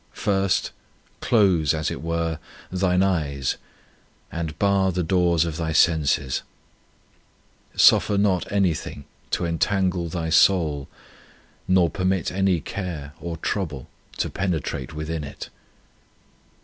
[0.17, 0.71] First,
[1.19, 2.39] close, as it were,
[2.71, 3.57] thine eyes,
[4.31, 6.41] and bar the doors of thy senses.
[7.75, 10.87] Suffer not anything to entangle thy soul,
[11.67, 15.51] nor permit any care or trouble to penetrate within it.